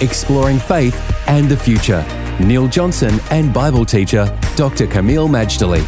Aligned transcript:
exploring 0.00 0.58
faith 0.58 0.96
and 1.28 1.48
the 1.48 1.56
future. 1.56 2.04
Neil 2.40 2.68
Johnson 2.68 3.20
and 3.30 3.52
Bible 3.52 3.84
teacher 3.84 4.26
Dr. 4.56 4.86
Kameel 4.86 5.28
Majdali. 5.28 5.84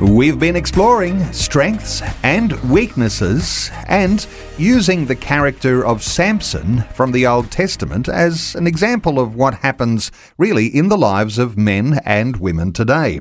We've 0.00 0.38
been 0.38 0.56
exploring 0.56 1.32
strengths 1.32 2.02
and 2.24 2.52
weaknesses 2.68 3.70
and 3.86 4.26
using 4.58 5.06
the 5.06 5.14
character 5.14 5.86
of 5.86 6.02
Samson 6.02 6.82
from 6.94 7.12
the 7.12 7.26
Old 7.26 7.50
Testament 7.52 8.08
as 8.08 8.56
an 8.56 8.66
example 8.66 9.20
of 9.20 9.36
what 9.36 9.54
happens 9.54 10.10
really 10.36 10.66
in 10.66 10.88
the 10.88 10.98
lives 10.98 11.38
of 11.38 11.56
men 11.56 12.00
and 12.04 12.36
women 12.38 12.72
today. 12.72 13.20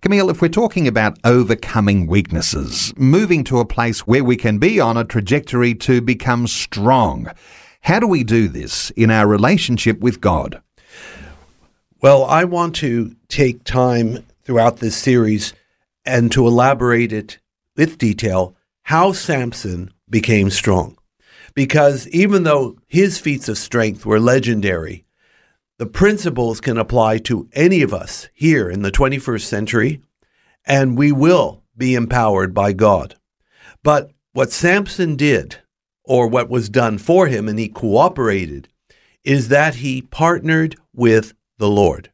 Kameel, 0.00 0.30
if 0.30 0.40
we're 0.40 0.48
talking 0.48 0.88
about 0.88 1.18
overcoming 1.22 2.06
weaknesses, 2.06 2.94
moving 2.96 3.44
to 3.44 3.58
a 3.58 3.66
place 3.66 4.06
where 4.06 4.24
we 4.24 4.36
can 4.36 4.58
be 4.58 4.80
on 4.80 4.96
a 4.96 5.04
trajectory 5.04 5.74
to 5.74 6.00
become 6.00 6.46
strong, 6.46 7.30
how 7.86 8.00
do 8.00 8.06
we 8.08 8.24
do 8.24 8.48
this 8.48 8.90
in 8.90 9.12
our 9.12 9.28
relationship 9.28 10.00
with 10.00 10.20
God? 10.20 10.60
Well, 12.02 12.24
I 12.24 12.42
want 12.42 12.74
to 12.76 13.14
take 13.28 13.62
time 13.62 14.26
throughout 14.42 14.78
this 14.78 14.96
series 14.96 15.52
and 16.04 16.32
to 16.32 16.48
elaborate 16.48 17.12
it 17.12 17.38
with 17.76 17.96
detail 17.96 18.56
how 18.82 19.12
Samson 19.12 19.92
became 20.10 20.50
strong. 20.50 20.98
Because 21.54 22.08
even 22.08 22.42
though 22.42 22.76
his 22.88 23.20
feats 23.20 23.48
of 23.48 23.56
strength 23.56 24.04
were 24.04 24.18
legendary, 24.18 25.04
the 25.78 25.86
principles 25.86 26.60
can 26.60 26.78
apply 26.78 27.18
to 27.18 27.48
any 27.52 27.82
of 27.82 27.94
us 27.94 28.28
here 28.34 28.68
in 28.68 28.82
the 28.82 28.90
21st 28.90 29.42
century, 29.42 30.02
and 30.64 30.98
we 30.98 31.12
will 31.12 31.62
be 31.76 31.94
empowered 31.94 32.52
by 32.52 32.72
God. 32.72 33.14
But 33.84 34.10
what 34.32 34.50
Samson 34.50 35.14
did 35.14 35.58
or 36.06 36.26
what 36.28 36.48
was 36.48 36.68
done 36.68 36.98
for 36.98 37.26
him, 37.26 37.48
and 37.48 37.58
he 37.58 37.68
cooperated, 37.68 38.68
is 39.24 39.48
that 39.48 39.76
he 39.76 40.02
partnered 40.02 40.76
with 40.94 41.34
the 41.58 41.68
Lord. 41.68 42.10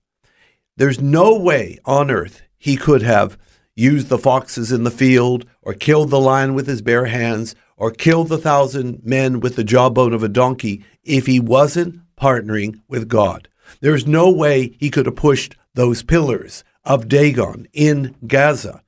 There's 0.76 1.00
no 1.00 1.36
way 1.36 1.78
on 1.84 2.10
earth 2.10 2.42
he 2.56 2.76
could 2.76 3.02
have 3.02 3.38
used 3.74 4.08
the 4.08 4.18
foxes 4.18 4.72
in 4.72 4.84
the 4.84 4.90
field, 4.90 5.44
or 5.62 5.74
killed 5.74 6.10
the 6.10 6.20
lion 6.20 6.54
with 6.54 6.66
his 6.66 6.82
bare 6.82 7.06
hands, 7.06 7.54
or 7.76 7.90
killed 7.90 8.28
the 8.28 8.38
thousand 8.38 9.00
men 9.02 9.40
with 9.40 9.56
the 9.56 9.64
jawbone 9.64 10.12
of 10.12 10.22
a 10.22 10.28
donkey 10.28 10.84
if 11.02 11.26
he 11.26 11.40
wasn't 11.40 12.00
partnering 12.16 12.80
with 12.88 13.08
God. 13.08 13.48
There's 13.80 14.06
no 14.06 14.30
way 14.30 14.76
he 14.78 14.90
could 14.90 15.06
have 15.06 15.16
pushed 15.16 15.56
those 15.74 16.02
pillars 16.02 16.64
of 16.84 17.08
Dagon 17.08 17.66
in 17.72 18.14
Gaza, 18.26 18.82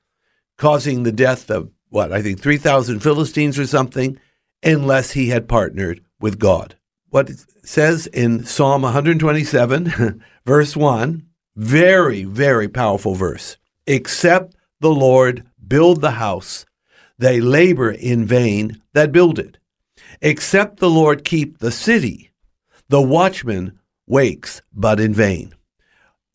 causing 0.57 1.03
the 1.03 1.11
death 1.11 1.49
of 1.49 1.71
what 1.89 2.11
I 2.11 2.21
think 2.21 2.39
3,000 2.39 2.99
Philistines 2.99 3.57
or 3.57 3.65
something, 3.65 4.19
unless 4.65 5.11
he 5.11 5.29
had 5.29 5.47
partnered 5.47 6.01
with 6.19 6.39
God. 6.39 6.75
What 7.09 7.29
it 7.29 7.45
says 7.63 8.07
in 8.07 8.45
Psalm 8.45 8.81
127, 8.81 10.23
verse 10.45 10.75
1, 10.75 11.25
very, 11.55 12.23
very 12.23 12.67
powerful 12.67 13.15
verse. 13.15 13.57
Except 13.87 14.55
the 14.81 14.89
Lord 14.89 15.45
build 15.65 16.01
the 16.01 16.11
house, 16.11 16.65
they 17.17 17.39
labor 17.39 17.91
in 17.91 18.25
vain 18.25 18.81
that 18.93 19.11
build 19.11 19.39
it. 19.39 19.57
Except 20.21 20.79
the 20.79 20.89
Lord 20.89 21.23
keep 21.23 21.59
the 21.59 21.71
city, 21.71 22.31
the 22.89 23.01
watchman 23.01 23.79
wakes 24.07 24.61
but 24.73 24.99
in 24.99 25.13
vain. 25.13 25.53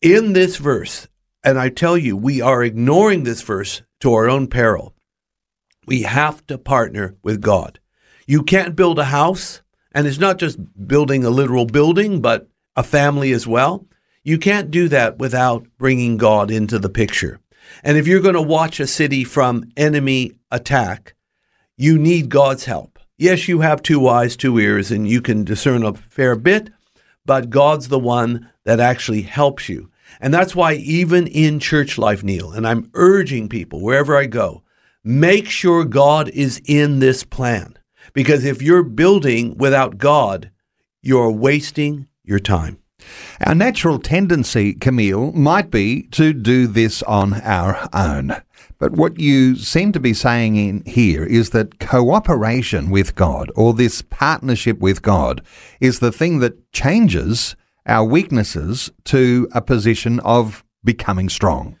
In 0.01 0.33
this 0.33 0.57
verse, 0.57 1.07
and 1.43 1.59
I 1.59 1.69
tell 1.69 1.97
you, 1.97 2.15
we 2.17 2.41
are 2.41 2.63
ignoring 2.63 3.23
this 3.23 3.41
verse 3.41 3.81
to 3.99 4.13
our 4.13 4.29
own 4.29 4.47
peril. 4.47 4.95
We 5.85 6.03
have 6.03 6.45
to 6.47 6.57
partner 6.57 7.15
with 7.21 7.41
God. 7.41 7.79
You 8.31 8.43
can't 8.43 8.77
build 8.77 8.97
a 8.97 9.03
house, 9.03 9.61
and 9.91 10.07
it's 10.07 10.17
not 10.17 10.37
just 10.37 10.57
building 10.87 11.25
a 11.25 11.29
literal 11.29 11.65
building, 11.65 12.21
but 12.21 12.47
a 12.77 12.81
family 12.81 13.33
as 13.33 13.45
well. 13.45 13.85
You 14.23 14.37
can't 14.37 14.71
do 14.71 14.87
that 14.87 15.17
without 15.17 15.67
bringing 15.77 16.15
God 16.15 16.49
into 16.49 16.79
the 16.79 16.87
picture. 16.87 17.41
And 17.83 17.97
if 17.97 18.07
you're 18.07 18.21
going 18.21 18.35
to 18.35 18.41
watch 18.41 18.79
a 18.79 18.87
city 18.87 19.25
from 19.25 19.65
enemy 19.75 20.31
attack, 20.49 21.13
you 21.75 21.99
need 21.99 22.29
God's 22.29 22.63
help. 22.63 22.99
Yes, 23.17 23.49
you 23.49 23.59
have 23.59 23.83
two 23.83 24.07
eyes, 24.07 24.37
two 24.37 24.57
ears, 24.59 24.91
and 24.91 25.05
you 25.05 25.21
can 25.21 25.43
discern 25.43 25.83
a 25.83 25.93
fair 25.93 26.37
bit, 26.37 26.69
but 27.25 27.49
God's 27.49 27.89
the 27.89 27.99
one 27.99 28.49
that 28.63 28.79
actually 28.79 29.23
helps 29.23 29.67
you. 29.67 29.91
And 30.21 30.33
that's 30.33 30.55
why, 30.55 30.75
even 30.75 31.27
in 31.27 31.59
church 31.59 31.97
life, 31.97 32.23
Neil, 32.23 32.53
and 32.53 32.65
I'm 32.65 32.91
urging 32.93 33.49
people 33.49 33.81
wherever 33.81 34.15
I 34.15 34.25
go, 34.25 34.63
make 35.03 35.49
sure 35.49 35.83
God 35.83 36.29
is 36.29 36.61
in 36.63 36.99
this 36.99 37.25
plan. 37.25 37.75
Because 38.13 38.45
if 38.45 38.61
you're 38.61 38.83
building 38.83 39.57
without 39.57 39.97
God, 39.97 40.51
you're 41.01 41.31
wasting 41.31 42.07
your 42.23 42.39
time. 42.39 42.77
Our 43.45 43.55
natural 43.55 43.99
tendency, 43.99 44.75
Kameel, 44.75 45.33
might 45.33 45.71
be 45.71 46.03
to 46.11 46.33
do 46.33 46.67
this 46.67 47.01
on 47.03 47.41
our 47.41 47.89
own. 47.93 48.35
But 48.77 48.93
what 48.93 49.19
you 49.19 49.55
seem 49.55 49.91
to 49.91 49.99
be 49.99 50.13
saying 50.13 50.55
in 50.55 50.83
here 50.85 51.23
is 51.23 51.51
that 51.51 51.79
cooperation 51.79 52.89
with 52.89 53.15
God 53.15 53.51
or 53.55 53.73
this 53.73 54.01
partnership 54.01 54.79
with 54.79 55.01
God 55.01 55.41
is 55.79 55.99
the 55.99 56.11
thing 56.11 56.39
that 56.39 56.71
changes 56.71 57.55
our 57.85 58.05
weaknesses 58.05 58.91
to 59.05 59.47
a 59.51 59.61
position 59.61 60.19
of 60.21 60.63
becoming 60.83 61.29
strong. 61.29 61.77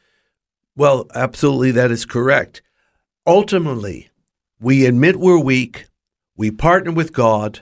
Well, 0.75 1.07
absolutely, 1.13 1.71
that 1.71 1.91
is 1.91 2.05
correct. 2.05 2.61
Ultimately, 3.25 4.09
we 4.59 4.85
admit 4.85 5.19
we're 5.19 5.39
weak, 5.39 5.85
we 6.41 6.49
partner 6.49 6.91
with 6.91 7.13
God, 7.13 7.59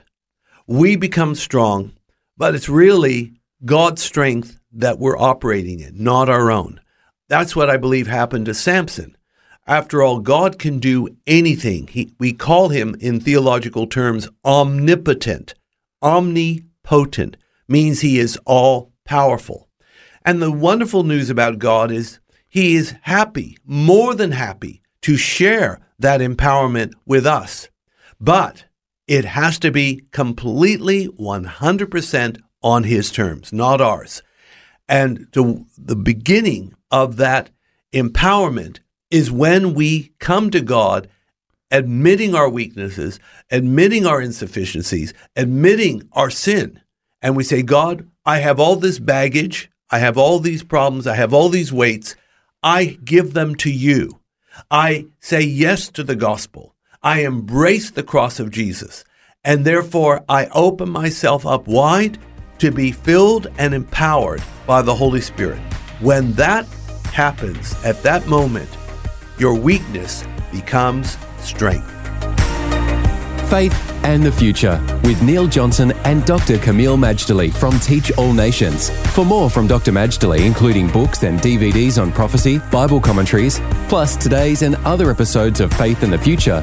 we 0.66 0.96
become 0.96 1.34
strong, 1.34 1.92
but 2.38 2.54
it's 2.54 2.66
really 2.66 3.34
God's 3.62 4.02
strength 4.02 4.58
that 4.72 4.98
we're 4.98 5.18
operating 5.18 5.80
in, 5.80 6.02
not 6.02 6.30
our 6.30 6.50
own. 6.50 6.80
That's 7.28 7.54
what 7.54 7.68
I 7.68 7.76
believe 7.76 8.06
happened 8.06 8.46
to 8.46 8.54
Samson. 8.54 9.18
After 9.66 10.02
all, 10.02 10.20
God 10.20 10.58
can 10.58 10.78
do 10.78 11.14
anything. 11.26 11.88
He, 11.88 12.14
we 12.18 12.32
call 12.32 12.70
him, 12.70 12.96
in 13.00 13.20
theological 13.20 13.86
terms, 13.86 14.30
omnipotent. 14.46 15.52
Omnipotent 16.02 17.36
means 17.68 18.00
he 18.00 18.18
is 18.18 18.38
all 18.46 18.94
powerful. 19.04 19.68
And 20.24 20.40
the 20.40 20.50
wonderful 20.50 21.02
news 21.02 21.28
about 21.28 21.58
God 21.58 21.92
is 21.92 22.18
he 22.48 22.76
is 22.76 22.94
happy, 23.02 23.58
more 23.62 24.14
than 24.14 24.32
happy, 24.32 24.80
to 25.02 25.18
share 25.18 25.80
that 25.98 26.22
empowerment 26.22 26.94
with 27.04 27.26
us. 27.26 27.68
But 28.18 28.64
it 29.10 29.24
has 29.24 29.58
to 29.58 29.72
be 29.72 30.04
completely 30.12 31.08
100% 31.08 32.40
on 32.62 32.84
his 32.84 33.10
terms, 33.10 33.52
not 33.52 33.80
ours. 33.80 34.22
And 34.88 35.26
to 35.32 35.66
the 35.76 35.96
beginning 35.96 36.74
of 36.92 37.16
that 37.16 37.50
empowerment 37.92 38.78
is 39.10 39.28
when 39.28 39.74
we 39.74 40.12
come 40.20 40.52
to 40.52 40.60
God 40.60 41.08
admitting 41.72 42.36
our 42.36 42.48
weaknesses, 42.48 43.18
admitting 43.50 44.06
our 44.06 44.22
insufficiencies, 44.22 45.12
admitting 45.34 46.08
our 46.12 46.30
sin. 46.30 46.80
And 47.20 47.36
we 47.36 47.42
say, 47.42 47.62
God, 47.62 48.08
I 48.24 48.38
have 48.38 48.60
all 48.60 48.76
this 48.76 49.00
baggage. 49.00 49.72
I 49.90 49.98
have 49.98 50.18
all 50.18 50.38
these 50.38 50.62
problems. 50.62 51.08
I 51.08 51.16
have 51.16 51.34
all 51.34 51.48
these 51.48 51.72
weights. 51.72 52.14
I 52.62 52.96
give 53.04 53.32
them 53.32 53.56
to 53.56 53.72
you. 53.72 54.20
I 54.70 55.06
say 55.18 55.40
yes 55.40 55.88
to 55.88 56.04
the 56.04 56.14
gospel. 56.14 56.76
I 57.02 57.20
embrace 57.20 57.90
the 57.90 58.02
cross 58.02 58.40
of 58.40 58.50
Jesus, 58.50 59.04
and 59.42 59.64
therefore 59.64 60.22
I 60.28 60.46
open 60.48 60.90
myself 60.90 61.46
up 61.46 61.66
wide 61.66 62.18
to 62.58 62.70
be 62.70 62.92
filled 62.92 63.46
and 63.56 63.72
empowered 63.72 64.42
by 64.66 64.82
the 64.82 64.94
Holy 64.94 65.22
Spirit. 65.22 65.60
When 66.00 66.34
that 66.34 66.66
happens, 67.14 67.74
at 67.84 68.02
that 68.02 68.26
moment, 68.26 68.68
your 69.38 69.54
weakness 69.54 70.24
becomes 70.52 71.16
strength. 71.38 71.90
Faith 73.48 73.74
and 74.04 74.22
the 74.22 74.30
Future 74.30 74.78
with 75.02 75.22
Neil 75.22 75.46
Johnson 75.46 75.92
and 76.04 76.24
Dr. 76.26 76.58
Kameel 76.58 76.98
Majdali 76.98 77.52
from 77.52 77.80
Teach 77.80 78.12
All 78.18 78.32
Nations. 78.34 78.90
For 79.14 79.24
more 79.24 79.48
from 79.48 79.66
Dr. 79.66 79.90
Majdali, 79.90 80.44
including 80.44 80.88
books 80.90 81.22
and 81.22 81.40
DVDs 81.40 82.00
on 82.00 82.12
prophecy, 82.12 82.58
Bible 82.70 83.00
commentaries, 83.00 83.58
plus 83.88 84.16
today's 84.16 84.62
and 84.62 84.76
other 84.84 85.10
episodes 85.10 85.60
of 85.60 85.72
Faith 85.72 86.02
and 86.02 86.12
the 86.12 86.18
Future, 86.18 86.62